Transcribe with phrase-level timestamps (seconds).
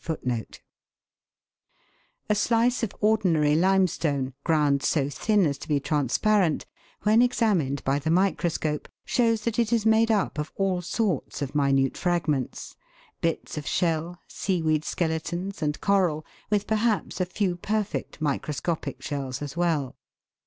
[0.03, 0.17] f
[2.27, 6.65] A slice of ordinary limestone, ground so thin as to be transparent,
[7.03, 11.53] when examined by the microscope, shows that it is made up of all sorts of
[11.53, 12.75] minute fragments
[13.21, 19.55] bits of shell, seaweed skeletons, and coral, with perhaps a few perfect microscopic shells as
[19.55, 19.95] well.